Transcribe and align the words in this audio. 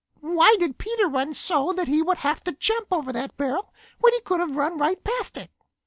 Why 0.21 0.55
did 0.57 0.79
Peter 0.79 1.07
run 1.07 1.35
so 1.35 1.73
that 1.73 1.87
he 1.87 2.01
would 2.01 2.17
have 2.17 2.43
to 2.45 2.53
jump 2.53 2.87
over 2.91 3.13
that 3.13 3.37
barrel 3.37 3.71
when 3.99 4.13
he 4.13 4.21
could 4.21 4.39
have 4.39 4.55
run 4.55 4.79
right 4.79 5.03
past 5.03 5.37
it? 5.37 5.51